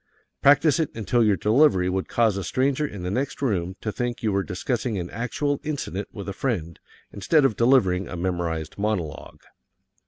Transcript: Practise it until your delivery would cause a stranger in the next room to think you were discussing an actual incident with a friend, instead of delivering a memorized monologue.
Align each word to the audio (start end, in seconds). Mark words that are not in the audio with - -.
Practise 0.41 0.79
it 0.79 0.89
until 0.95 1.23
your 1.23 1.35
delivery 1.37 1.87
would 1.87 2.07
cause 2.09 2.35
a 2.35 2.43
stranger 2.43 2.87
in 2.87 3.03
the 3.03 3.11
next 3.11 3.39
room 3.39 3.75
to 3.81 3.91
think 3.91 4.23
you 4.23 4.31
were 4.31 4.41
discussing 4.41 4.97
an 4.97 5.11
actual 5.11 5.59
incident 5.63 6.07
with 6.11 6.27
a 6.27 6.33
friend, 6.33 6.79
instead 7.11 7.45
of 7.45 7.55
delivering 7.55 8.07
a 8.09 8.17
memorized 8.17 8.79
monologue. 8.79 9.41